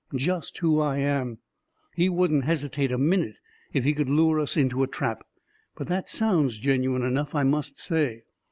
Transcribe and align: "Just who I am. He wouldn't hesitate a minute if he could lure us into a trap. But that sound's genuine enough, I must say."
"Just 0.15 0.57
who 0.57 0.79
I 0.79 0.97
am. 0.97 1.37
He 1.93 2.09
wouldn't 2.09 2.45
hesitate 2.45 2.91
a 2.91 2.97
minute 2.97 3.37
if 3.71 3.83
he 3.83 3.93
could 3.93 4.09
lure 4.09 4.39
us 4.39 4.57
into 4.57 4.81
a 4.81 4.87
trap. 4.87 5.23
But 5.75 5.85
that 5.89 6.09
sound's 6.09 6.57
genuine 6.57 7.03
enough, 7.03 7.35
I 7.35 7.43
must 7.43 7.77
say." 7.77 8.23